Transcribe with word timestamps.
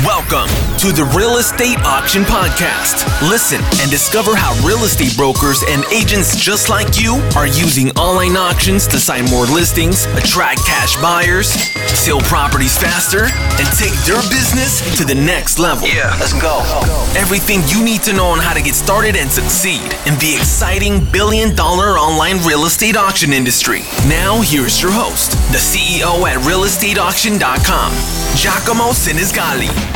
Welcome 0.00 0.48
to 0.80 0.88
the 0.88 1.04
Real 1.14 1.36
Estate 1.36 1.76
Auction 1.84 2.22
Podcast. 2.22 3.04
Listen 3.28 3.60
and 3.82 3.90
discover 3.90 4.34
how 4.34 4.56
real 4.66 4.82
estate 4.88 5.14
brokers 5.18 5.62
and 5.68 5.84
agents 5.92 6.34
just 6.34 6.70
like 6.70 6.98
you 6.98 7.20
are 7.36 7.46
using 7.46 7.90
online 8.00 8.34
auctions 8.34 8.86
to 8.88 8.98
sign 8.98 9.26
more 9.26 9.44
listings, 9.44 10.06
attract 10.16 10.64
cash 10.64 10.96
buyers, 11.02 11.52
sell 11.92 12.20
properties 12.22 12.76
faster, 12.78 13.28
and 13.28 13.68
take 13.76 13.92
their 14.08 14.16
business 14.32 14.80
to 14.96 15.04
the 15.04 15.14
next 15.14 15.58
level. 15.58 15.86
Yeah, 15.86 16.16
let's 16.18 16.32
go. 16.40 16.64
Everything 17.14 17.60
you 17.68 17.84
need 17.84 18.00
to 18.08 18.14
know 18.14 18.32
on 18.32 18.38
how 18.38 18.54
to 18.54 18.62
get 18.62 18.74
started 18.74 19.14
and 19.14 19.30
succeed 19.30 19.92
in 20.08 20.16
the 20.24 20.32
exciting 20.40 21.04
billion 21.12 21.54
dollar 21.54 22.00
online 22.00 22.38
real 22.48 22.64
estate 22.64 22.96
auction 22.96 23.34
industry. 23.34 23.80
Now, 24.08 24.40
here's 24.40 24.80
your 24.80 24.90
host, 24.90 25.32
the 25.52 25.60
CEO 25.60 26.24
at 26.24 26.40
realestateauction.com, 26.48 27.92
Giacomo 28.40 28.96
Sinisgali. 28.96 29.91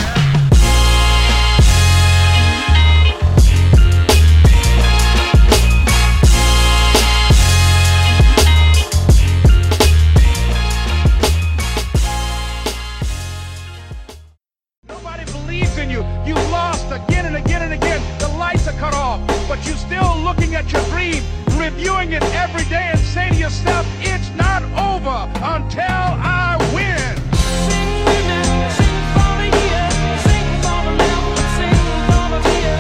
Fear, 32.42 32.78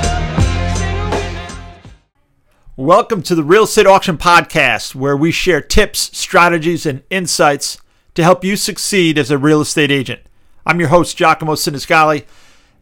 sing 0.76 0.94
women. 1.10 1.46
Welcome 2.76 3.22
to 3.22 3.34
the 3.34 3.44
Real 3.44 3.64
Estate 3.64 3.86
Auction 3.86 4.18
Podcast, 4.18 4.94
where 4.94 5.16
we 5.16 5.30
share 5.30 5.60
tips, 5.60 6.16
strategies, 6.16 6.86
and 6.86 7.02
insights 7.10 7.78
to 8.14 8.22
help 8.22 8.44
you 8.44 8.56
succeed 8.56 9.18
as 9.18 9.30
a 9.30 9.38
real 9.38 9.60
estate 9.60 9.90
agent. 9.90 10.20
I'm 10.64 10.80
your 10.80 10.88
host, 10.88 11.16
Giacomo 11.16 11.54
Sinisgali, 11.54 12.24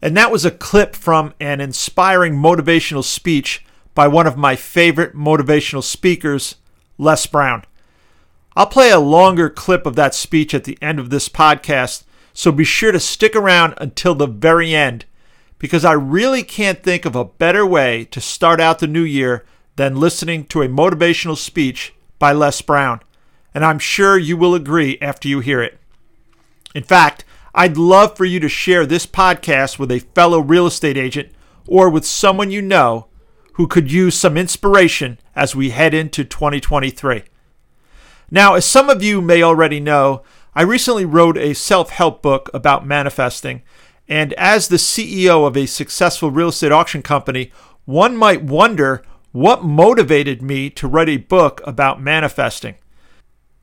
and 0.01 0.15
that 0.17 0.31
was 0.31 0.45
a 0.45 0.51
clip 0.51 0.95
from 0.95 1.33
an 1.39 1.61
inspiring 1.61 2.35
motivational 2.35 3.03
speech 3.03 3.65
by 3.93 4.07
one 4.07 4.27
of 4.27 4.37
my 4.37 4.55
favorite 4.55 5.15
motivational 5.15 5.83
speakers, 5.83 6.55
Les 6.97 7.25
Brown. 7.25 7.63
I'll 8.55 8.67
play 8.67 8.89
a 8.89 8.99
longer 8.99 9.49
clip 9.49 9.85
of 9.85 9.95
that 9.95 10.15
speech 10.15 10.53
at 10.53 10.63
the 10.63 10.77
end 10.81 10.99
of 10.99 11.09
this 11.09 11.27
podcast, 11.27 12.03
so 12.33 12.51
be 12.51 12.63
sure 12.63 12.91
to 12.91 12.99
stick 12.99 13.35
around 13.35 13.73
until 13.77 14.15
the 14.15 14.27
very 14.27 14.73
end 14.73 15.05
because 15.59 15.83
I 15.83 15.93
really 15.93 16.43
can't 16.43 16.83
think 16.83 17.05
of 17.05 17.15
a 17.15 17.25
better 17.25 17.65
way 17.65 18.05
to 18.05 18.21
start 18.21 18.61
out 18.61 18.79
the 18.79 18.87
new 18.87 19.03
year 19.03 19.45
than 19.75 19.99
listening 19.99 20.45
to 20.45 20.61
a 20.61 20.67
motivational 20.67 21.37
speech 21.37 21.93
by 22.19 22.31
Les 22.31 22.61
Brown. 22.61 23.01
And 23.53 23.65
I'm 23.65 23.79
sure 23.79 24.17
you 24.17 24.37
will 24.37 24.55
agree 24.55 24.97
after 25.01 25.27
you 25.27 25.39
hear 25.39 25.61
it. 25.61 25.79
In 26.73 26.83
fact, 26.83 27.25
I'd 27.53 27.77
love 27.77 28.17
for 28.17 28.25
you 28.25 28.39
to 28.41 28.49
share 28.49 28.85
this 28.85 29.05
podcast 29.05 29.79
with 29.79 29.91
a 29.91 29.99
fellow 29.99 30.39
real 30.39 30.67
estate 30.67 30.97
agent 30.97 31.31
or 31.67 31.89
with 31.89 32.05
someone 32.05 32.51
you 32.51 32.61
know 32.61 33.07
who 33.53 33.67
could 33.67 33.91
use 33.91 34.15
some 34.15 34.37
inspiration 34.37 35.17
as 35.35 35.55
we 35.55 35.69
head 35.69 35.93
into 35.93 36.23
2023. 36.25 37.23
Now, 38.31 38.55
as 38.55 38.65
some 38.65 38.89
of 38.89 39.03
you 39.03 39.21
may 39.21 39.43
already 39.43 39.79
know, 39.79 40.23
I 40.53 40.63
recently 40.63 41.05
wrote 41.05 41.37
a 41.37 41.53
self 41.53 41.89
help 41.89 42.21
book 42.21 42.49
about 42.53 42.85
manifesting. 42.85 43.61
And 44.07 44.33
as 44.33 44.67
the 44.67 44.77
CEO 44.77 45.47
of 45.47 45.57
a 45.57 45.65
successful 45.65 46.31
real 46.31 46.49
estate 46.49 46.71
auction 46.71 47.01
company, 47.01 47.51
one 47.85 48.15
might 48.15 48.43
wonder 48.43 49.03
what 49.31 49.63
motivated 49.63 50.41
me 50.41 50.69
to 50.69 50.87
write 50.87 51.09
a 51.09 51.17
book 51.17 51.61
about 51.65 52.01
manifesting. 52.01 52.75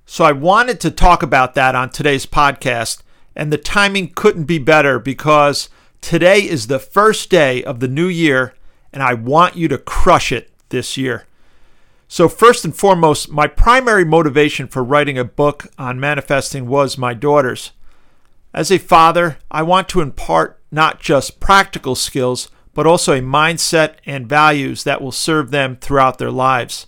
So 0.04 0.24
I 0.24 0.32
wanted 0.32 0.80
to 0.80 0.90
talk 0.90 1.22
about 1.22 1.54
that 1.54 1.74
on 1.74 1.90
today's 1.90 2.26
podcast, 2.26 3.02
and 3.34 3.50
the 3.50 3.58
timing 3.58 4.10
couldn't 4.10 4.44
be 4.44 4.58
better 4.58 4.98
because 4.98 5.70
today 6.00 6.40
is 6.40 6.66
the 6.66 6.78
first 6.78 7.30
day 7.30 7.64
of 7.64 7.80
the 7.80 7.88
new 7.88 8.08
year, 8.08 8.54
and 8.92 9.02
I 9.02 9.14
want 9.14 9.56
you 9.56 9.68
to 9.68 9.78
crush 9.78 10.30
it 10.30 10.50
this 10.68 10.98
year. 10.98 11.24
So, 12.12 12.28
first 12.28 12.66
and 12.66 12.76
foremost, 12.76 13.30
my 13.30 13.46
primary 13.46 14.04
motivation 14.04 14.68
for 14.68 14.84
writing 14.84 15.16
a 15.16 15.24
book 15.24 15.68
on 15.78 15.98
manifesting 15.98 16.66
was 16.66 16.98
my 16.98 17.14
daughters. 17.14 17.72
As 18.52 18.70
a 18.70 18.76
father, 18.76 19.38
I 19.50 19.62
want 19.62 19.88
to 19.88 20.02
impart 20.02 20.60
not 20.70 21.00
just 21.00 21.40
practical 21.40 21.94
skills, 21.94 22.50
but 22.74 22.86
also 22.86 23.14
a 23.14 23.22
mindset 23.22 23.94
and 24.04 24.28
values 24.28 24.84
that 24.84 25.00
will 25.00 25.10
serve 25.10 25.50
them 25.50 25.76
throughout 25.76 26.18
their 26.18 26.30
lives. 26.30 26.86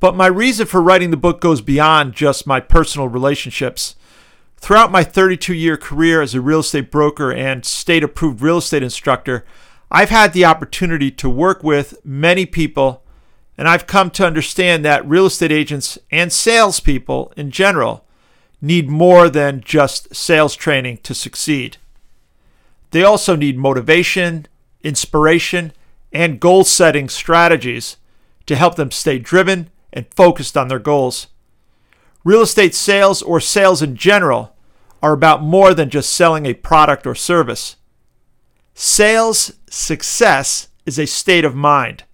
But 0.00 0.16
my 0.16 0.26
reason 0.26 0.66
for 0.66 0.82
writing 0.82 1.12
the 1.12 1.16
book 1.16 1.40
goes 1.40 1.60
beyond 1.60 2.14
just 2.14 2.44
my 2.44 2.58
personal 2.58 3.06
relationships. 3.06 3.94
Throughout 4.56 4.90
my 4.90 5.04
32 5.04 5.54
year 5.54 5.76
career 5.76 6.22
as 6.22 6.34
a 6.34 6.40
real 6.40 6.58
estate 6.58 6.90
broker 6.90 7.32
and 7.32 7.64
state 7.64 8.02
approved 8.02 8.42
real 8.42 8.58
estate 8.58 8.82
instructor, 8.82 9.44
I've 9.92 10.10
had 10.10 10.32
the 10.32 10.44
opportunity 10.44 11.12
to 11.12 11.30
work 11.30 11.62
with 11.62 12.04
many 12.04 12.46
people, 12.46 13.04
and 13.58 13.68
I've 13.68 13.88
come 13.88 14.10
to 14.12 14.24
understand 14.24 14.84
that 14.84 15.06
real 15.06 15.26
estate 15.26 15.50
agents 15.50 15.98
and 16.12 16.32
salespeople 16.32 17.32
in 17.36 17.50
general 17.50 18.04
need 18.62 18.88
more 18.88 19.28
than 19.28 19.60
just 19.60 20.14
sales 20.14 20.54
training 20.54 20.98
to 20.98 21.12
succeed. 21.12 21.76
They 22.92 23.02
also 23.02 23.34
need 23.34 23.58
motivation, 23.58 24.46
inspiration, 24.82 25.72
and 26.12 26.40
goal 26.40 26.62
setting 26.64 27.08
strategies 27.08 27.96
to 28.46 28.54
help 28.54 28.76
them 28.76 28.92
stay 28.92 29.18
driven 29.18 29.70
and 29.92 30.06
focused 30.14 30.56
on 30.56 30.68
their 30.68 30.78
goals. 30.78 31.26
Real 32.24 32.42
estate 32.42 32.74
sales 32.74 33.22
or 33.22 33.40
sales 33.40 33.82
in 33.82 33.96
general 33.96 34.54
are 35.02 35.12
about 35.12 35.42
more 35.42 35.74
than 35.74 35.90
just 35.90 36.14
selling 36.14 36.46
a 36.46 36.54
product 36.54 37.06
or 37.06 37.14
service. 37.14 37.76
Sales 38.74 39.52
success 39.68 40.68
is 40.86 40.98
a 40.98 41.06
state 41.06 41.44
of 41.44 41.54
mind. 41.54 42.04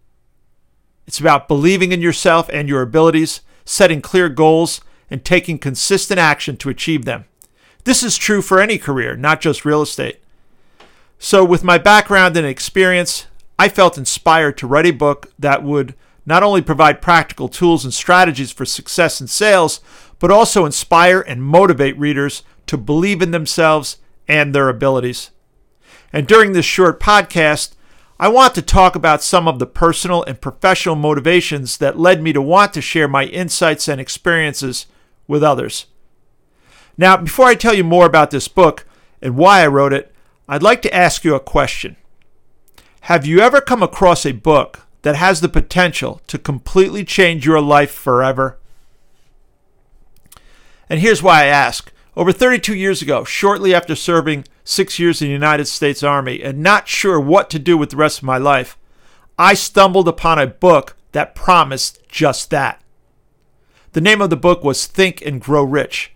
It's 1.06 1.20
about 1.20 1.48
believing 1.48 1.92
in 1.92 2.00
yourself 2.00 2.48
and 2.52 2.68
your 2.68 2.82
abilities, 2.82 3.40
setting 3.64 4.00
clear 4.00 4.28
goals, 4.28 4.80
and 5.10 5.24
taking 5.24 5.58
consistent 5.58 6.18
action 6.18 6.56
to 6.58 6.70
achieve 6.70 7.04
them. 7.04 7.24
This 7.84 8.02
is 8.02 8.16
true 8.16 8.40
for 8.40 8.60
any 8.60 8.78
career, 8.78 9.14
not 9.16 9.40
just 9.40 9.64
real 9.64 9.82
estate. 9.82 10.20
So, 11.18 11.44
with 11.44 11.62
my 11.62 11.78
background 11.78 12.36
and 12.36 12.46
experience, 12.46 13.26
I 13.58 13.68
felt 13.68 13.98
inspired 13.98 14.58
to 14.58 14.66
write 14.66 14.86
a 14.86 14.90
book 14.90 15.32
that 15.38 15.62
would 15.62 15.94
not 16.26 16.42
only 16.42 16.62
provide 16.62 17.02
practical 17.02 17.48
tools 17.48 17.84
and 17.84 17.92
strategies 17.92 18.50
for 18.50 18.64
success 18.64 19.20
in 19.20 19.26
sales, 19.26 19.80
but 20.18 20.30
also 20.30 20.64
inspire 20.64 21.20
and 21.20 21.44
motivate 21.44 21.98
readers 21.98 22.42
to 22.66 22.78
believe 22.78 23.20
in 23.20 23.30
themselves 23.30 23.98
and 24.26 24.54
their 24.54 24.68
abilities. 24.68 25.30
And 26.12 26.26
during 26.26 26.52
this 26.52 26.64
short 26.64 26.98
podcast, 27.00 27.74
I 28.18 28.28
want 28.28 28.54
to 28.54 28.62
talk 28.62 28.94
about 28.94 29.24
some 29.24 29.48
of 29.48 29.58
the 29.58 29.66
personal 29.66 30.22
and 30.22 30.40
professional 30.40 30.94
motivations 30.94 31.78
that 31.78 31.98
led 31.98 32.22
me 32.22 32.32
to 32.32 32.40
want 32.40 32.72
to 32.74 32.80
share 32.80 33.08
my 33.08 33.24
insights 33.24 33.88
and 33.88 34.00
experiences 34.00 34.86
with 35.26 35.42
others. 35.42 35.86
Now, 36.96 37.16
before 37.16 37.46
I 37.46 37.56
tell 37.56 37.74
you 37.74 37.82
more 37.82 38.06
about 38.06 38.30
this 38.30 38.46
book 38.46 38.86
and 39.20 39.36
why 39.36 39.62
I 39.62 39.66
wrote 39.66 39.92
it, 39.92 40.14
I'd 40.48 40.62
like 40.62 40.80
to 40.82 40.94
ask 40.94 41.24
you 41.24 41.34
a 41.34 41.40
question. 41.40 41.96
Have 43.02 43.26
you 43.26 43.40
ever 43.40 43.60
come 43.60 43.82
across 43.82 44.24
a 44.24 44.32
book 44.32 44.86
that 45.02 45.16
has 45.16 45.40
the 45.40 45.48
potential 45.48 46.20
to 46.28 46.38
completely 46.38 47.04
change 47.04 47.44
your 47.44 47.60
life 47.60 47.90
forever? 47.90 48.58
And 50.88 51.00
here's 51.00 51.22
why 51.22 51.42
I 51.42 51.46
ask. 51.46 51.92
Over 52.16 52.30
32 52.30 52.74
years 52.76 53.02
ago, 53.02 53.24
shortly 53.24 53.74
after 53.74 53.96
serving 53.96 54.44
six 54.64 54.98
years 54.98 55.20
in 55.20 55.28
the 55.28 55.32
United 55.32 55.66
States 55.66 56.02
Army 56.02 56.42
and 56.42 56.58
not 56.58 56.88
sure 56.88 57.20
what 57.20 57.50
to 57.50 57.58
do 57.58 57.76
with 57.76 57.90
the 57.90 57.96
rest 57.96 58.18
of 58.18 58.24
my 58.24 58.38
life, 58.38 58.76
I 59.38 59.54
stumbled 59.54 60.08
upon 60.08 60.38
a 60.38 60.46
book 60.46 60.96
that 61.12 61.34
promised 61.34 62.00
just 62.08 62.50
that. 62.50 62.82
The 63.92 64.00
name 64.00 64.20
of 64.20 64.30
the 64.30 64.36
book 64.36 64.64
was 64.64 64.86
Think 64.86 65.24
and 65.24 65.40
Grow 65.40 65.62
Rich, 65.62 66.12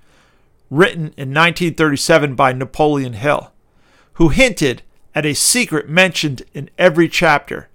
written 0.71 1.15
in 1.17 1.33
1937 1.33 2.35
by 2.35 2.53
Napoleon 2.53 3.12
Hill, 3.12 3.53
who 4.15 4.31
hinted 4.31 4.83
at 5.15 5.27
a 5.27 5.35
secret 5.35 5.89
mentioned 5.89 6.43
in 6.53 6.71
every 6.79 7.09
chapter 7.09 7.69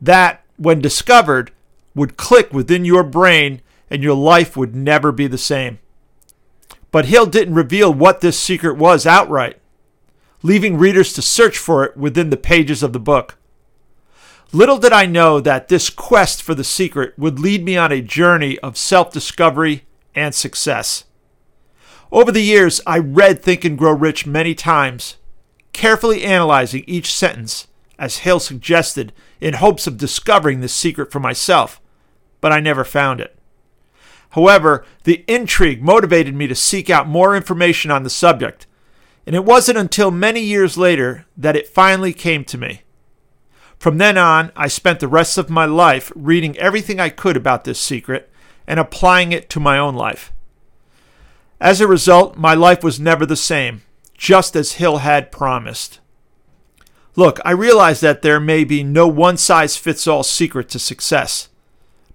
that, 0.00 0.44
when 0.56 0.80
discovered, 0.80 1.52
would 1.94 2.16
click 2.16 2.52
within 2.52 2.84
your 2.84 3.02
brain 3.02 3.62
and 3.88 4.02
your 4.02 4.14
life 4.14 4.56
would 4.56 4.74
never 4.74 5.12
be 5.12 5.26
the 5.26 5.38
same. 5.38 5.78
But 6.90 7.06
Hill 7.06 7.26
didn't 7.26 7.54
reveal 7.54 7.92
what 7.92 8.20
this 8.20 8.38
secret 8.38 8.76
was 8.76 9.06
outright, 9.06 9.58
leaving 10.46 10.78
readers 10.78 11.12
to 11.12 11.20
search 11.20 11.58
for 11.58 11.84
it 11.84 11.96
within 11.96 12.30
the 12.30 12.36
pages 12.36 12.82
of 12.82 12.92
the 12.92 13.00
book. 13.00 13.36
Little 14.52 14.78
did 14.78 14.92
I 14.92 15.04
know 15.04 15.40
that 15.40 15.66
this 15.66 15.90
quest 15.90 16.40
for 16.40 16.54
the 16.54 16.62
secret 16.62 17.18
would 17.18 17.40
lead 17.40 17.64
me 17.64 17.76
on 17.76 17.90
a 17.90 18.00
journey 18.00 18.56
of 18.60 18.76
self 18.76 19.12
discovery 19.12 19.84
and 20.14 20.34
success. 20.34 21.04
Over 22.12 22.30
the 22.30 22.42
years, 22.42 22.80
I 22.86 22.98
read 22.98 23.42
Think 23.42 23.64
and 23.64 23.76
Grow 23.76 23.92
Rich 23.92 24.24
many 24.24 24.54
times, 24.54 25.16
carefully 25.72 26.22
analyzing 26.22 26.84
each 26.86 27.12
sentence, 27.12 27.66
as 27.98 28.18
Hale 28.18 28.38
suggested, 28.38 29.12
in 29.40 29.54
hopes 29.54 29.88
of 29.88 29.98
discovering 29.98 30.60
the 30.60 30.68
secret 30.68 31.10
for 31.10 31.18
myself, 31.18 31.80
but 32.40 32.52
I 32.52 32.60
never 32.60 32.84
found 32.84 33.20
it. 33.20 33.36
However, 34.30 34.84
the 35.02 35.24
intrigue 35.26 35.82
motivated 35.82 36.36
me 36.36 36.46
to 36.46 36.54
seek 36.54 36.88
out 36.88 37.08
more 37.08 37.34
information 37.34 37.90
on 37.90 38.04
the 38.04 38.10
subject, 38.10 38.65
and 39.26 39.34
it 39.34 39.44
wasn't 39.44 39.78
until 39.78 40.10
many 40.10 40.40
years 40.40 40.78
later 40.78 41.26
that 41.36 41.56
it 41.56 41.68
finally 41.68 42.12
came 42.12 42.44
to 42.44 42.56
me. 42.56 42.82
From 43.78 43.98
then 43.98 44.16
on, 44.16 44.52
I 44.56 44.68
spent 44.68 45.00
the 45.00 45.08
rest 45.08 45.36
of 45.36 45.50
my 45.50 45.64
life 45.64 46.10
reading 46.14 46.56
everything 46.58 47.00
I 47.00 47.10
could 47.10 47.36
about 47.36 47.64
this 47.64 47.80
secret 47.80 48.30
and 48.66 48.80
applying 48.80 49.32
it 49.32 49.50
to 49.50 49.60
my 49.60 49.78
own 49.78 49.94
life. 49.94 50.32
As 51.60 51.80
a 51.80 51.88
result, 51.88 52.36
my 52.36 52.54
life 52.54 52.82
was 52.82 53.00
never 53.00 53.26
the 53.26 53.36
same, 53.36 53.82
just 54.16 54.56
as 54.56 54.72
Hill 54.72 54.98
had 54.98 55.32
promised. 55.32 56.00
Look, 57.16 57.40
I 57.44 57.50
realize 57.52 58.00
that 58.00 58.22
there 58.22 58.40
may 58.40 58.62
be 58.62 58.82
no 58.82 59.08
one 59.08 59.36
size 59.38 59.76
fits 59.76 60.06
all 60.06 60.22
secret 60.22 60.68
to 60.70 60.78
success. 60.78 61.48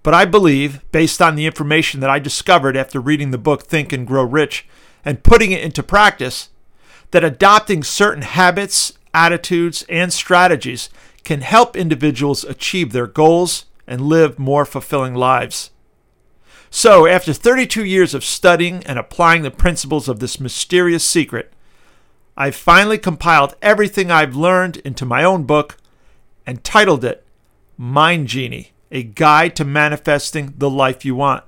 But 0.04 0.14
I 0.14 0.24
believe, 0.24 0.80
based 0.92 1.20
on 1.20 1.34
the 1.34 1.46
information 1.46 2.00
that 2.00 2.10
I 2.10 2.18
discovered 2.18 2.76
after 2.76 3.00
reading 3.00 3.30
the 3.30 3.38
book 3.38 3.64
Think 3.64 3.92
and 3.92 4.06
Grow 4.06 4.24
Rich 4.24 4.66
and 5.04 5.24
putting 5.24 5.52
it 5.52 5.62
into 5.62 5.82
practice, 5.82 6.50
that 7.12 7.24
adopting 7.24 7.82
certain 7.82 8.22
habits, 8.22 8.92
attitudes, 9.14 9.84
and 9.88 10.12
strategies 10.12 10.90
can 11.24 11.40
help 11.40 11.76
individuals 11.76 12.42
achieve 12.44 12.92
their 12.92 13.06
goals 13.06 13.66
and 13.86 14.00
live 14.00 14.38
more 14.38 14.64
fulfilling 14.64 15.14
lives. 15.14 15.70
So, 16.70 17.06
after 17.06 17.32
32 17.32 17.84
years 17.84 18.14
of 18.14 18.24
studying 18.24 18.82
and 18.86 18.98
applying 18.98 19.42
the 19.42 19.50
principles 19.50 20.08
of 20.08 20.18
this 20.18 20.40
mysterious 20.40 21.04
secret, 21.04 21.52
I've 22.34 22.56
finally 22.56 22.96
compiled 22.96 23.54
everything 23.60 24.10
I've 24.10 24.34
learned 24.34 24.78
into 24.78 25.04
my 25.04 25.22
own 25.22 25.44
book 25.44 25.76
and 26.46 26.64
titled 26.64 27.04
it 27.04 27.24
Mind 27.76 28.28
Genie 28.28 28.72
A 28.90 29.02
Guide 29.02 29.54
to 29.56 29.66
Manifesting 29.66 30.54
the 30.56 30.70
Life 30.70 31.04
You 31.04 31.14
Want. 31.14 31.44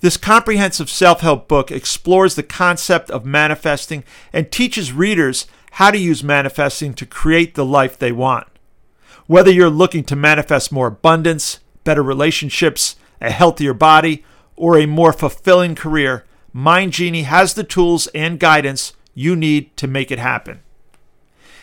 This 0.00 0.16
comprehensive 0.16 0.88
self 0.88 1.20
help 1.20 1.48
book 1.48 1.70
explores 1.70 2.34
the 2.34 2.42
concept 2.42 3.10
of 3.10 3.24
manifesting 3.24 4.04
and 4.32 4.50
teaches 4.50 4.92
readers 4.92 5.46
how 5.72 5.90
to 5.90 5.98
use 5.98 6.22
manifesting 6.22 6.94
to 6.94 7.06
create 7.06 7.54
the 7.54 7.64
life 7.64 7.98
they 7.98 8.12
want. 8.12 8.46
Whether 9.26 9.50
you're 9.50 9.70
looking 9.70 10.04
to 10.04 10.16
manifest 10.16 10.72
more 10.72 10.86
abundance, 10.86 11.58
better 11.84 12.02
relationships, 12.02 12.96
a 13.20 13.30
healthier 13.30 13.74
body, 13.74 14.24
or 14.56 14.78
a 14.78 14.86
more 14.86 15.12
fulfilling 15.12 15.74
career, 15.74 16.24
Mind 16.52 16.92
Genie 16.92 17.22
has 17.24 17.54
the 17.54 17.64
tools 17.64 18.06
and 18.14 18.40
guidance 18.40 18.92
you 19.14 19.34
need 19.34 19.76
to 19.76 19.86
make 19.86 20.10
it 20.10 20.18
happen. 20.18 20.60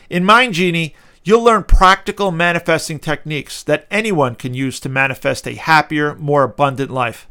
In 0.09 0.25
Mind 0.25 0.53
Genie, 0.53 0.93
you'll 1.23 1.43
learn 1.43 1.63
practical 1.63 2.31
manifesting 2.31 2.99
techniques 2.99 3.63
that 3.63 3.87
anyone 3.89 4.35
can 4.35 4.53
use 4.53 4.79
to 4.81 4.89
manifest 4.89 5.47
a 5.47 5.55
happier, 5.55 6.15
more 6.15 6.43
abundant 6.43 6.91
life. 6.91 7.27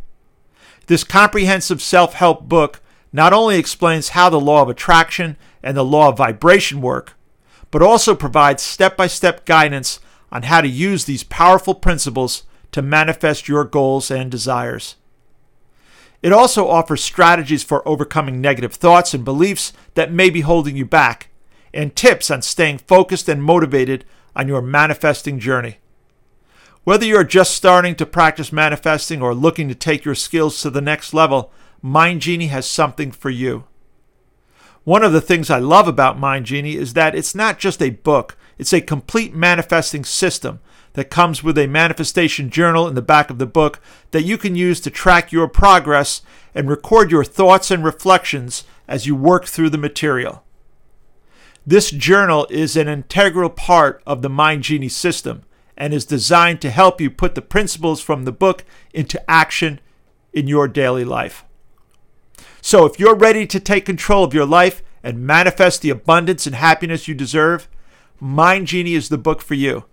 This 0.87 1.05
comprehensive 1.05 1.81
self 1.81 2.15
help 2.15 2.49
book 2.49 2.81
not 3.13 3.33
only 3.33 3.59
explains 3.59 4.11
how 4.11 4.29
the 4.29 4.41
law 4.41 4.63
of 4.63 4.69
attraction 4.69 5.37
and 5.63 5.77
the 5.77 5.85
law 5.85 6.09
of 6.09 6.19
vibration 6.19 6.81
work, 6.81 7.15
but 7.71 7.83
also 7.83 8.15
provides 8.15 8.63
step 8.63 8.97
by 8.97 9.07
step 9.07 9.47
guidance 9.47 10.01
on 10.31 10.43
how 10.43 10.61
to 10.61 10.69
use 10.69 11.05
these 11.05 11.23
powerful 11.25 11.75
principles 11.75 12.43
to 12.73 12.83
manifest 12.83 13.49
your 13.49 13.65
goals 13.65 14.11
and 14.11 14.31
desires. 14.31 14.97
It 16.23 16.33
also 16.33 16.69
offers 16.69 17.05
strategies 17.05 17.63
for 17.63 17.87
overcoming 17.87 18.41
negative 18.41 18.75
thoughts 18.75 19.15
and 19.15 19.25
beliefs 19.25 19.73
that 19.95 20.11
may 20.11 20.31
be 20.31 20.41
holding 20.41 20.77
you 20.77 20.85
back, 20.85 21.29
and 21.73 21.95
tips 21.95 22.31
on 22.31 22.43
staying 22.43 22.79
focused 22.79 23.29
and 23.29 23.43
motivated 23.43 24.05
on 24.35 24.49
your 24.49 24.63
manifesting 24.63 25.39
journey. 25.39 25.79
Whether 26.85 27.07
you're 27.07 27.25
just 27.25 27.55
starting 27.55 27.95
to 27.97 28.05
practice 28.05 28.53
manifesting 28.53 29.23
or 29.23 29.35
looking 29.35 29.69
to 29.69 29.75
take 29.75 30.05
your 30.05 30.15
skills 30.15 30.61
to 30.61 30.69
the 30.69 30.83
next 30.83 31.15
level, 31.15 31.51
Mind 31.81 32.21
Genie 32.21 32.49
has 32.49 32.69
something 32.69 33.11
for 33.11 33.31
you. 33.31 33.65
One 34.85 35.03
of 35.03 35.15
the 35.15 35.23
things 35.23 35.49
I 35.49 35.59
love 35.61 35.89
about 35.89 36.19
Mind 36.19 36.45
Genie 36.45 36.77
is 36.77 36.93
that 36.93 37.15
it's 37.15 37.35
not 37.35 37.59
just 37.59 37.81
a 37.81 37.89
book, 37.89 38.37
it's 38.59 38.75
a 38.75 38.83
complete 38.83 39.35
manifesting 39.35 40.05
system 40.05 40.61
that 40.93 41.09
comes 41.09 41.43
with 41.43 41.57
a 41.57 41.67
manifestation 41.67 42.51
journal 42.51 42.87
in 42.87 42.95
the 42.95 43.01
back 43.03 43.31
of 43.31 43.39
the 43.39 43.47
book 43.47 43.81
that 44.11 44.25
you 44.25 44.37
can 44.37 44.55
use 44.55 44.79
to 44.81 44.91
track 44.91 45.33
your 45.33 45.49
progress 45.49 46.21
and 46.55 46.69
record 46.69 47.11
your 47.11 47.25
thoughts 47.25 47.71
and 47.71 47.83
reflections 47.83 48.63
as 48.87 49.07
you 49.07 49.17
work 49.17 49.47
through 49.47 49.71
the 49.71 49.79
material. 49.79 50.45
This 51.67 51.91
journal 51.91 52.47
is 52.51 52.77
an 52.77 52.89
integral 52.89 53.49
part 53.49 54.03
of 54.07 54.21
the 54.21 54.29
Mind 54.29 54.65
Genie 54.65 54.91
system 54.91 55.45
and 55.77 55.93
is 55.93 56.05
designed 56.05 56.61
to 56.63 56.71
help 56.71 57.01
you 57.01 57.11
put 57.11 57.35
the 57.35 57.43
principles 57.43 58.01
from 58.01 58.25
the 58.25 58.33
book 58.33 58.65
into 58.93 59.31
action 59.31 59.81
in 60.33 60.49
your 60.49 60.69
daily 60.69 61.05
life. 61.05 61.45
So, 62.61 62.87
if 62.87 62.99
you're 62.99 63.15
ready 63.15 63.47
to 63.47 63.61
take 63.61 63.85
control 63.85 64.25
of 64.25 64.35
your 64.35 64.47
life 64.47 64.83
and 65.03 65.27
manifest 65.27 65.83
the 65.83 65.91
abundance 65.91 66.47
and 66.47 66.57
happiness 66.57 67.07
you 67.07 67.15
deserve, 67.15 67.69
Mind 68.21 68.67
Genie 68.67 68.95
is 68.95 69.11
the 69.11 69.19
book 69.19 69.43
for 69.43 69.55
you. 69.55 69.85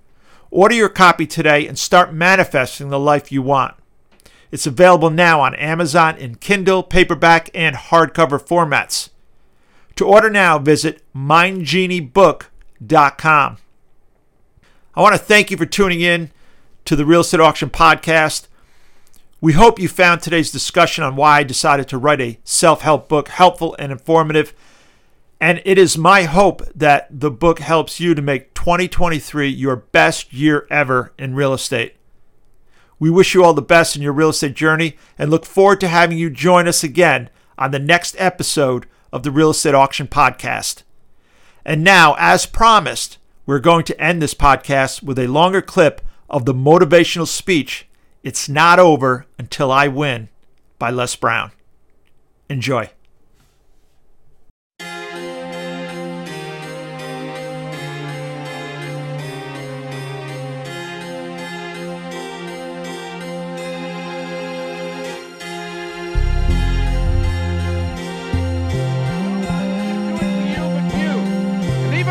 Order 0.49 0.75
your 0.75 0.89
copy 0.89 1.25
today 1.25 1.67
and 1.67 1.77
start 1.77 2.13
manifesting 2.13 2.89
the 2.89 2.99
life 2.99 3.31
you 3.31 3.41
want. 3.41 3.75
It's 4.51 4.67
available 4.67 5.09
now 5.09 5.41
on 5.41 5.55
Amazon 5.55 6.15
in 6.17 6.35
Kindle, 6.35 6.83
paperback, 6.83 7.49
and 7.53 7.75
hardcover 7.75 8.41
formats. 8.41 9.09
To 9.95 10.05
order 10.05 10.29
now, 10.29 10.59
visit 10.59 11.01
mindgeniebook.com. 11.15 13.57
I 14.93 15.01
want 15.01 15.13
to 15.13 15.19
thank 15.19 15.49
you 15.49 15.55
for 15.55 15.65
tuning 15.65 16.01
in 16.01 16.31
to 16.83 16.97
the 16.97 17.05
Real 17.05 17.21
Estate 17.21 17.39
Auction 17.39 17.69
Podcast. 17.69 18.47
We 19.39 19.53
hope 19.53 19.79
you 19.79 19.87
found 19.87 20.21
today's 20.21 20.51
discussion 20.51 21.05
on 21.05 21.15
why 21.15 21.37
I 21.37 21.43
decided 21.43 21.87
to 21.87 21.97
write 21.97 22.19
a 22.19 22.39
self 22.43 22.81
help 22.81 23.07
book 23.07 23.29
helpful 23.29 23.73
and 23.79 23.89
informative. 23.89 24.53
And 25.39 25.61
it 25.63 25.77
is 25.77 25.97
my 25.97 26.23
hope 26.23 26.61
that 26.75 27.07
the 27.09 27.31
book 27.31 27.59
helps 27.59 28.01
you 28.01 28.13
to 28.13 28.21
make 28.21 28.53
2023 28.53 29.47
your 29.47 29.77
best 29.77 30.33
year 30.33 30.67
ever 30.69 31.13
in 31.17 31.35
real 31.35 31.53
estate. 31.53 31.95
We 32.99 33.09
wish 33.09 33.33
you 33.33 33.45
all 33.45 33.53
the 33.53 33.61
best 33.61 33.95
in 33.95 34.01
your 34.01 34.11
real 34.11 34.29
estate 34.29 34.55
journey 34.55 34.97
and 35.17 35.31
look 35.31 35.45
forward 35.45 35.79
to 35.79 35.87
having 35.87 36.17
you 36.17 36.29
join 36.29 36.67
us 36.67 36.83
again 36.83 37.29
on 37.57 37.71
the 37.71 37.79
next 37.79 38.17
episode 38.19 38.87
of 39.13 39.23
the 39.23 39.31
Real 39.31 39.51
Estate 39.51 39.73
Auction 39.73 40.07
Podcast. 40.07 40.83
And 41.63 41.81
now, 41.81 42.15
as 42.19 42.45
promised, 42.45 43.17
we're 43.51 43.59
going 43.59 43.83
to 43.83 44.01
end 44.01 44.21
this 44.21 44.33
podcast 44.33 45.03
with 45.03 45.19
a 45.19 45.27
longer 45.27 45.61
clip 45.61 45.99
of 46.29 46.45
the 46.45 46.53
motivational 46.53 47.27
speech, 47.27 47.85
It's 48.23 48.47
Not 48.47 48.79
Over 48.79 49.25
Until 49.37 49.73
I 49.73 49.89
Win 49.89 50.29
by 50.79 50.89
Les 50.89 51.13
Brown. 51.17 51.51
Enjoy. 52.47 52.91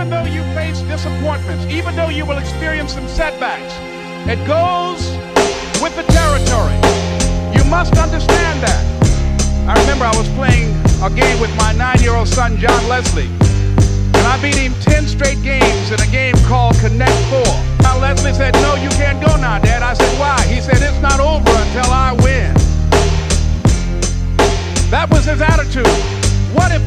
Even 0.00 0.09
though 0.09 0.25
you 0.33 0.42
face 0.54 0.80
disappointments, 0.88 1.66
even 1.66 1.95
though 1.95 2.09
you 2.09 2.25
will 2.25 2.38
experience 2.38 2.95
some 2.95 3.07
setbacks, 3.07 3.75
it 4.26 4.40
goes 4.49 5.12
with 5.83 5.95
the 5.95 6.04
territory. 6.09 6.73
You 7.52 7.62
must 7.69 7.92
understand 7.99 8.62
that. 8.64 8.80
I 9.69 9.78
remember 9.78 10.07
I 10.07 10.16
was 10.16 10.26
playing 10.40 10.73
a 11.04 11.11
game 11.12 11.38
with 11.38 11.54
my 11.59 11.73
nine-year-old 11.73 12.28
son, 12.28 12.57
John 12.57 12.88
Leslie. 12.88 13.28
And 13.28 14.25
I 14.25 14.40
beat 14.40 14.54
him 14.54 14.73
10 14.80 15.07
straight 15.07 15.42
games 15.42 15.90
in 15.92 16.00
a 16.00 16.11
game 16.11 16.35
called 16.49 16.76
Connect 16.80 17.12
4. 17.28 17.45
Now 17.85 17.99
Leslie 17.99 18.33
said, 18.33 18.54
no, 18.64 18.76
you 18.76 18.88
can't 18.97 19.21
go 19.21 19.37
now, 19.37 19.59
Dad. 19.59 19.83
I 19.83 19.92
said, 19.92 20.19
why? 20.19 20.40
He 20.47 20.62
said, 20.62 20.80
it's 20.80 21.02
not 21.02 21.21
over 21.21 21.52
until 21.52 21.92
I 21.92 22.16
win. 22.25 22.54
That 24.88 25.11
was 25.11 25.26
his 25.26 25.42
attitude. 25.42 25.85
What 26.57 26.73
if 26.73 26.80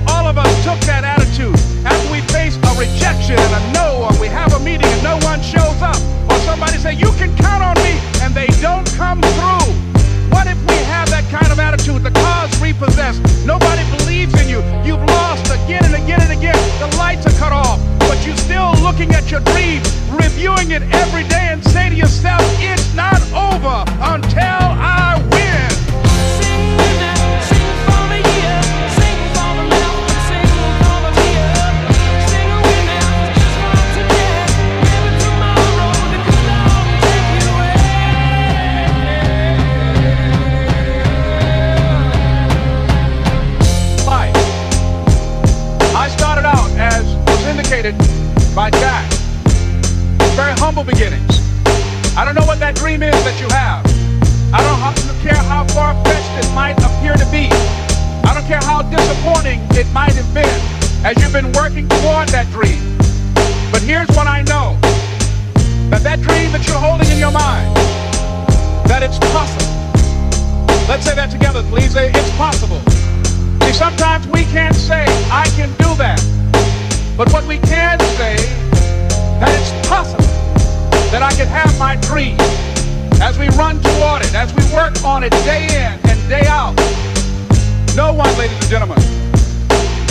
disappointing 59.24 59.62
it 59.72 59.88
might 59.94 60.13
have 60.13 60.34
been 60.34 60.60
as 61.06 61.15
you've 61.22 61.32
been 61.32 61.51
working 61.53 61.88
toward 61.88 62.27
that 62.30 62.48
dream. 62.51 62.80
But 63.72 63.82
here's 63.82 64.08
what 64.10 64.27
I 64.27 64.42
know. 64.44 64.77
That 65.89 66.01
that 66.03 66.22
dream 66.22 66.51
that 66.51 66.68
you're 66.68 66.77
holding 66.77 67.08
in 67.10 67.18
your 67.18 67.32
mind, 67.32 67.75
that 68.88 69.01
it's 69.03 69.20
possible. 69.32 69.72
Let's 70.89 71.06
say 71.06 71.15
that 71.15 71.32
together, 71.32 71.63
please. 71.63 71.96
It's 71.96 72.36
possible. 72.36 72.80
See, 73.63 73.74
sometimes 73.74 74.27
we 74.27 74.44
can't 74.51 74.75
say, 74.75 75.06
I 75.32 75.48
can 75.56 75.70
do 75.80 75.96
that. 75.96 76.20
But 77.15 77.32
what 77.32 77.46
we 77.46 77.60
can 77.60 78.00
say, 78.20 78.36
that 79.39 79.51
it's 79.56 79.72
possible 79.88 80.25
that 81.12 81.22
I 81.22 81.32
can 81.34 81.48
have 81.48 81.72
my 81.80 81.96
dream 82.08 82.36
as 83.22 83.38
we 83.39 83.48
run 83.56 83.80
toward 83.82 84.24
it, 84.25 84.34
as 84.36 84.51
we 84.53 84.63
work 84.75 85.01
on 85.06 85.24
it 85.24 85.32
day 85.48 85.63
in 85.72 85.96
and 86.10 86.20
day 86.27 86.46
out. 86.48 86.75
No 87.96 88.12
one, 88.12 88.36
ladies 88.40 88.58
and 88.58 88.70
gentlemen, 88.70 88.98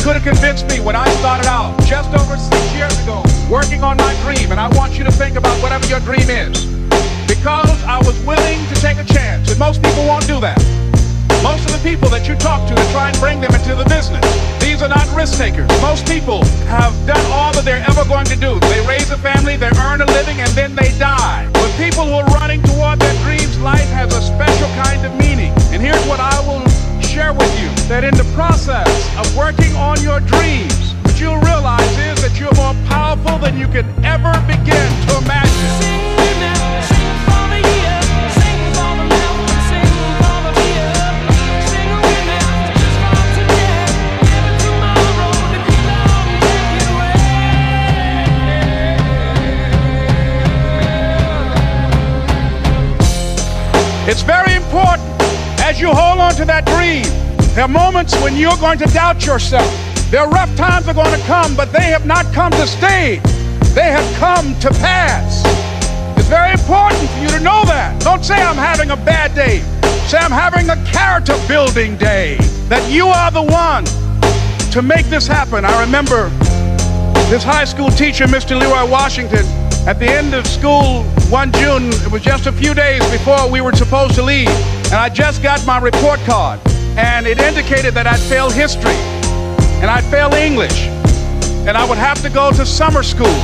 could 0.06 0.14
have 0.14 0.22
convinced 0.22 0.68
me 0.68 0.78
when 0.78 0.94
I 0.94 1.08
started 1.18 1.46
out 1.46 1.74
just 1.82 2.14
over 2.14 2.36
six 2.36 2.74
years 2.74 2.94
ago 3.02 3.24
working 3.50 3.82
on 3.82 3.96
my 3.96 4.14
dream. 4.22 4.52
And 4.52 4.60
I 4.60 4.68
want 4.78 4.96
you 4.96 5.02
to 5.02 5.10
think 5.10 5.34
about 5.34 5.60
whatever 5.60 5.84
your 5.86 5.98
dream 6.00 6.30
is. 6.30 6.64
Because 7.26 7.82
I 7.82 7.98
was 7.98 8.14
willing 8.24 8.62
to 8.70 8.74
take 8.76 8.98
a 8.98 9.04
chance. 9.04 9.50
And 9.50 9.58
most 9.58 9.82
people 9.82 10.06
won't 10.06 10.28
do 10.28 10.38
that. 10.38 10.62
Most 11.42 11.66
of 11.66 11.74
the 11.74 11.82
people 11.82 12.08
that 12.10 12.28
you 12.28 12.36
talk 12.36 12.68
to 12.68 12.74
to 12.74 12.86
try 12.94 13.08
and 13.10 13.18
bring 13.18 13.40
them 13.40 13.50
into 13.50 13.74
the 13.74 13.82
business, 13.90 14.22
these 14.62 14.80
are 14.80 14.88
not 14.88 15.02
risk 15.10 15.38
takers. 15.38 15.66
Most 15.82 16.06
people 16.06 16.44
have 16.70 16.94
done 17.02 17.24
all 17.34 17.50
that 17.54 17.64
they're 17.64 17.82
ever 17.90 18.04
going 18.06 18.26
to 18.26 18.36
do. 18.36 18.60
They 18.70 18.78
raise 18.86 19.10
a 19.10 19.18
family, 19.18 19.56
they 19.56 19.74
earn 19.82 20.00
a 20.00 20.06
living, 20.14 20.38
and 20.38 20.50
then 20.54 20.76
they 20.76 20.94
die. 21.02 21.50
But 21.52 21.66
people 21.74 22.06
who 22.06 22.14
are 22.14 22.30
running 22.38 22.62
toward 22.62 23.00
their 23.00 23.16
dreams, 23.26 23.31
It's 54.04 54.22
very 54.22 54.54
important 54.54 55.06
as 55.62 55.80
you 55.80 55.86
hold 55.86 56.18
on 56.18 56.34
to 56.34 56.44
that 56.46 56.66
dream. 56.66 57.04
There 57.54 57.64
are 57.64 57.68
moments 57.68 58.20
when 58.20 58.34
you're 58.34 58.56
going 58.56 58.78
to 58.78 58.86
doubt 58.86 59.24
yourself. 59.24 59.70
There 60.10 60.20
are 60.20 60.28
rough 60.28 60.54
times 60.56 60.88
are 60.88 60.94
going 60.94 61.14
to 61.14 61.24
come, 61.26 61.54
but 61.54 61.72
they 61.72 61.94
have 61.94 62.04
not 62.04 62.26
come 62.34 62.50
to 62.50 62.66
stay. 62.66 63.20
They 63.74 63.92
have 63.92 64.18
come 64.18 64.58
to 64.58 64.70
pass. 64.70 65.44
It's 66.18 66.26
very 66.26 66.50
important 66.50 67.08
for 67.10 67.18
you 67.20 67.28
to 67.28 67.38
know 67.38 67.62
that. 67.66 68.02
Don't 68.02 68.24
say 68.24 68.42
I'm 68.42 68.56
having 68.56 68.90
a 68.90 68.96
bad 68.96 69.36
day. 69.36 69.60
Say 70.08 70.18
I'm 70.18 70.32
having 70.32 70.68
a 70.68 70.76
character 70.84 71.38
building 71.46 71.96
day. 71.96 72.38
That 72.66 72.82
you 72.90 73.06
are 73.06 73.30
the 73.30 73.42
one 73.42 73.84
to 74.72 74.82
make 74.82 75.06
this 75.06 75.28
happen. 75.28 75.64
I 75.64 75.80
remember 75.80 76.28
this 77.30 77.44
high 77.44 77.66
school 77.66 77.90
teacher, 77.90 78.26
Mr. 78.26 78.58
Leroy 78.58 78.90
Washington, 78.90 79.46
at 79.86 79.98
the 79.98 80.06
end 80.06 80.32
of 80.32 80.46
school 80.46 81.02
one 81.28 81.50
June, 81.52 81.88
it 82.04 82.12
was 82.12 82.22
just 82.22 82.46
a 82.46 82.52
few 82.52 82.74
days 82.74 83.02
before 83.10 83.50
we 83.50 83.60
were 83.60 83.74
supposed 83.74 84.14
to 84.14 84.22
leave, 84.22 84.48
and 84.86 84.94
I 84.94 85.08
just 85.08 85.42
got 85.42 85.64
my 85.66 85.78
report 85.78 86.20
card, 86.20 86.60
and 86.96 87.26
it 87.26 87.40
indicated 87.40 87.94
that 87.94 88.06
I'd 88.06 88.20
failed 88.20 88.52
history, 88.52 88.94
and 89.80 89.90
I'd 89.90 90.04
failed 90.04 90.34
English, 90.34 90.86
and 91.66 91.70
I 91.70 91.88
would 91.88 91.98
have 91.98 92.22
to 92.22 92.30
go 92.30 92.52
to 92.52 92.64
summer 92.64 93.02
school, 93.02 93.34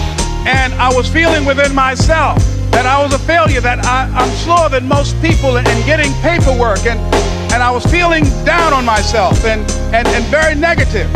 and 0.46 0.72
I 0.74 0.94
was 0.94 1.08
feeling 1.08 1.44
within 1.44 1.74
myself 1.74 2.38
that 2.70 2.86
I 2.86 3.02
was 3.02 3.12
a 3.14 3.18
failure, 3.18 3.60
that 3.62 3.84
I, 3.84 4.08
I'm 4.14 4.30
slower 4.36 4.68
than 4.68 4.86
most 4.86 5.20
people 5.20 5.56
in, 5.56 5.66
in 5.66 5.86
getting 5.86 6.12
paperwork, 6.22 6.86
and, 6.86 7.00
and 7.52 7.62
I 7.62 7.70
was 7.70 7.84
feeling 7.86 8.24
down 8.44 8.72
on 8.72 8.84
myself 8.84 9.44
and, 9.44 9.62
and, 9.92 10.06
and 10.06 10.24
very 10.26 10.54
negative. 10.54 11.10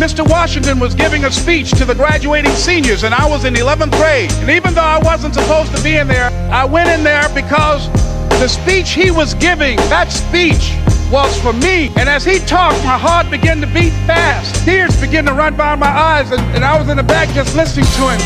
Mr. 0.00 0.26
Washington 0.26 0.78
was 0.80 0.94
giving 0.94 1.26
a 1.26 1.30
speech 1.30 1.72
to 1.72 1.84
the 1.84 1.94
graduating 1.94 2.52
seniors, 2.52 3.04
and 3.04 3.12
I 3.14 3.28
was 3.28 3.44
in 3.44 3.52
11th 3.52 3.92
grade. 4.00 4.32
And 4.40 4.48
even 4.48 4.72
though 4.72 4.80
I 4.80 4.98
wasn't 5.04 5.34
supposed 5.34 5.76
to 5.76 5.82
be 5.82 5.96
in 5.96 6.08
there, 6.08 6.32
I 6.50 6.64
went 6.64 6.88
in 6.88 7.04
there 7.04 7.28
because 7.34 7.92
the 8.40 8.48
speech 8.48 8.92
he 8.92 9.10
was 9.10 9.34
giving, 9.34 9.76
that 9.92 10.08
speech 10.08 10.72
was 11.12 11.36
for 11.44 11.52
me. 11.52 11.92
And 12.00 12.08
as 12.08 12.24
he 12.24 12.38
talked, 12.38 12.80
my 12.80 12.96
heart 12.96 13.28
began 13.28 13.60
to 13.60 13.66
beat 13.66 13.92
fast. 14.08 14.64
Tears 14.64 14.98
began 14.98 15.26
to 15.26 15.34
run 15.34 15.58
down 15.58 15.78
my 15.78 15.92
eyes, 15.92 16.30
and, 16.32 16.40
and 16.56 16.64
I 16.64 16.80
was 16.80 16.88
in 16.88 16.96
the 16.96 17.04
back 17.04 17.28
just 17.36 17.54
listening 17.54 17.84
to 18.00 18.02
him. 18.08 18.20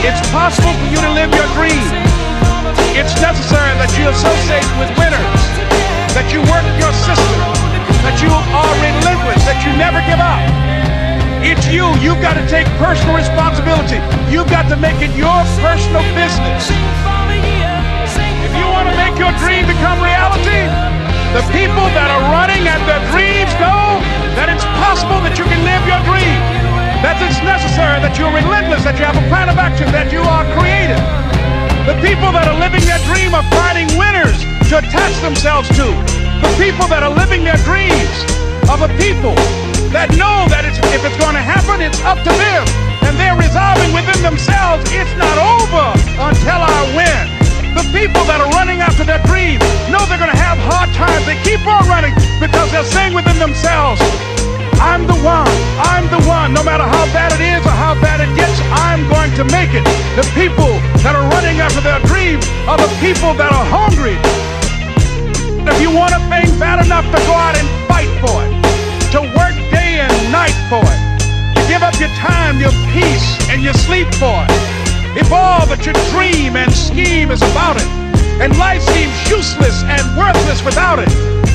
It's 0.00 0.24
possible 0.32 0.72
for 0.72 0.88
you 0.88 0.96
to 0.96 1.12
live 1.12 1.28
your 1.28 1.48
dream. 1.52 1.84
It's 2.96 3.12
necessary 3.20 3.76
that 3.76 3.92
you 4.00 4.08
associate 4.08 4.64
with 4.80 4.88
winners, 4.96 5.42
that 6.16 6.32
you 6.32 6.40
work 6.48 6.64
your 6.80 6.94
system, 7.04 7.53
that 8.04 8.20
you 8.20 8.28
are 8.28 8.74
relentless, 8.84 9.40
that 9.48 9.64
you 9.64 9.72
never 9.80 10.04
give 10.04 10.20
up. 10.20 10.44
It's 11.40 11.64
you. 11.68 11.88
You've 12.04 12.20
got 12.20 12.36
to 12.36 12.44
take 12.48 12.68
personal 12.80 13.16
responsibility. 13.16 14.00
You've 14.32 14.48
got 14.48 14.68
to 14.72 14.76
make 14.76 15.00
it 15.00 15.12
your 15.16 15.40
personal 15.60 16.04
business. 16.16 16.68
If 18.44 18.52
you 18.56 18.66
want 18.68 18.88
to 18.92 18.96
make 18.96 19.16
your 19.16 19.32
dream 19.40 19.64
become 19.64 20.00
reality, 20.00 20.68
the 21.32 21.44
people 21.52 21.84
that 21.96 22.08
are 22.12 22.24
running 22.32 22.64
at 22.68 22.80
their 22.84 23.00
dreams 23.12 23.52
know 23.60 24.00
that 24.36 24.52
it's 24.52 24.64
possible 24.84 25.20
that 25.24 25.36
you 25.40 25.44
can 25.48 25.60
live 25.64 25.82
your 25.88 26.00
dream. 26.08 26.40
That 27.04 27.20
it's 27.20 27.40
necessary 27.44 28.00
that 28.00 28.16
you're 28.16 28.32
relentless, 28.32 28.84
that 28.84 28.96
you 28.96 29.04
have 29.04 29.16
a 29.16 29.26
plan 29.28 29.48
of 29.48 29.60
action, 29.60 29.88
that 29.92 30.08
you 30.12 30.24
are 30.24 30.44
creative. 30.56 31.00
The 31.84 31.96
people 32.00 32.32
that 32.32 32.48
are 32.48 32.56
living 32.56 32.84
their 32.88 33.00
dream 33.04 33.36
are 33.36 33.44
finding 33.52 33.88
winners 34.00 34.40
to 34.72 34.80
attach 34.80 35.12
themselves 35.20 35.68
to. 35.76 36.13
The 36.42 36.50
people 36.58 36.86
that 36.88 37.02
are 37.02 37.12
living 37.12 37.44
their 37.44 37.60
dreams 37.62 38.16
of 38.66 38.82
a 38.82 38.90
people 38.98 39.36
that 39.94 40.10
know 40.18 40.48
that 40.50 40.66
it's, 40.66 40.80
if 40.90 41.06
it's 41.06 41.18
going 41.22 41.38
to 41.38 41.44
happen, 41.44 41.78
it's 41.78 42.00
up 42.02 42.18
to 42.26 42.32
them. 42.34 42.64
And 43.06 43.14
they're 43.14 43.38
resolving 43.38 43.94
within 43.94 44.18
themselves, 44.26 44.82
it's 44.90 45.14
not 45.14 45.36
over 45.38 45.86
until 46.18 46.60
I 46.64 46.80
win. 46.98 47.24
The 47.78 47.86
people 47.94 48.22
that 48.26 48.42
are 48.42 48.50
running 48.58 48.82
after 48.82 49.06
their 49.06 49.22
dreams 49.26 49.62
know 49.90 50.02
they're 50.10 50.18
going 50.18 50.34
to 50.34 50.42
have 50.42 50.58
hard 50.66 50.90
times. 50.94 51.22
They 51.26 51.38
keep 51.46 51.62
on 51.62 51.86
running 51.86 52.14
because 52.42 52.70
they're 52.74 52.86
saying 52.86 53.14
within 53.14 53.38
themselves, 53.38 54.02
I'm 54.82 55.06
the 55.06 55.18
one. 55.22 55.50
I'm 55.78 56.10
the 56.10 56.22
one. 56.26 56.54
No 56.54 56.62
matter 56.62 56.86
how 56.86 57.06
bad 57.14 57.30
it 57.34 57.42
is 57.42 57.62
or 57.62 57.74
how 57.74 57.94
bad 58.02 58.18
it 58.18 58.30
gets, 58.34 58.58
I'm 58.74 59.06
going 59.10 59.30
to 59.38 59.44
make 59.54 59.70
it. 59.74 59.86
The 60.18 60.26
people 60.34 60.70
that 61.06 61.14
are 61.14 61.26
running 61.30 61.62
after 61.62 61.82
their 61.82 62.02
dreams 62.10 62.46
are 62.66 62.78
the 62.78 62.90
people 62.98 63.34
that 63.38 63.54
are 63.54 63.66
hungry. 63.66 64.18
If 65.64 65.80
you 65.80 65.88
want 65.90 66.12
a 66.12 66.20
thing 66.28 66.44
bad 66.60 66.84
enough 66.84 67.08
to 67.08 67.18
go 67.24 67.32
out 67.32 67.56
and 67.56 67.64
fight 67.88 68.12
for 68.20 68.36
it, 68.44 68.52
to 69.16 69.24
work 69.32 69.56
day 69.72 70.04
and 70.04 70.12
night 70.28 70.52
for 70.68 70.84
it, 70.84 71.00
to 71.56 71.60
give 71.72 71.80
up 71.80 71.96
your 71.96 72.12
time, 72.20 72.60
your 72.60 72.74
peace, 72.92 73.24
and 73.48 73.64
your 73.64 73.72
sleep 73.72 74.04
for 74.20 74.44
it. 74.44 74.52
If 75.16 75.32
all 75.32 75.64
that 75.72 75.88
you 75.88 75.96
dream 76.12 76.60
and 76.60 76.68
scheme 76.68 77.30
is 77.32 77.40
about 77.40 77.80
it, 77.80 77.88
and 78.44 78.52
life 78.60 78.84
seems 78.92 79.16
useless 79.30 79.80
and 79.88 80.04
worthless 80.20 80.60
without 80.60 81.00
it, 81.00 81.08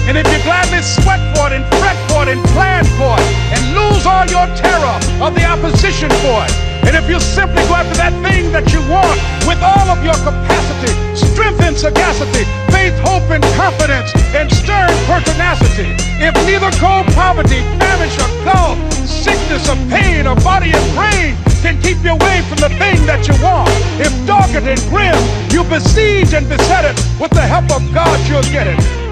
and 0.10 0.18
if 0.18 0.26
you 0.34 0.42
gladly 0.42 0.82
sweat 0.82 1.22
for 1.38 1.54
it 1.54 1.62
and 1.62 1.66
fret 1.78 1.98
for 2.10 2.26
it 2.26 2.34
and 2.34 2.42
plan 2.58 2.82
for 2.98 3.14
it, 3.14 3.30
and 3.54 3.62
lose 3.78 4.10
all 4.10 4.26
your 4.26 4.50
terror 4.58 4.98
of 5.22 5.38
the 5.38 5.46
opposition 5.46 6.10
for 6.26 6.50
it, 6.50 6.54
and 6.90 6.98
if 6.98 7.06
you 7.06 7.22
simply 7.22 7.62
go 7.70 7.78
after 7.78 7.94
that 8.02 8.16
thing 8.26 8.50
that 8.50 8.66
you 8.74 8.82
want 8.90 9.22
with 9.46 9.62
all 9.62 9.86
of 9.94 10.02
your 10.02 10.18
capacity, 10.26 10.90
strength 11.14 11.62
and 11.62 11.78
sagacity, 11.78 12.48
faith, 12.80 12.98
hope, 13.00 13.30
and 13.30 13.44
confidence, 13.60 14.12
and 14.34 14.48
stern 14.52 14.90
pertinacity, 15.06 15.90
if 16.24 16.34
neither 16.48 16.72
cold 16.80 17.06
poverty, 17.14 17.60
famish, 17.80 18.16
or 18.24 18.32
cold, 18.48 18.78
sickness 19.04 19.68
or 19.68 19.76
pain 19.92 20.26
or 20.26 20.36
body 20.48 20.72
and 20.72 20.88
brain 20.96 21.36
can 21.64 21.76
keep 21.82 22.00
you 22.04 22.12
away 22.12 22.42
from 22.48 22.60
the 22.64 22.72
thing 22.80 22.98
that 23.06 23.28
you 23.28 23.36
want, 23.44 23.70
if 24.00 24.14
dogged 24.26 24.56
and 24.56 24.82
grim, 24.92 25.20
you 25.52 25.64
besiege 25.68 26.34
and 26.34 26.48
beset 26.48 26.86
it 26.86 26.96
with 27.20 27.32
the 27.32 27.46
help 27.54 27.68
of 27.76 27.84
God, 27.94 28.18
you'll 28.30 28.50
get 28.54 28.68
it. 28.68 29.09